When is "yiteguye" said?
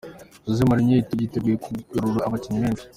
0.95-1.55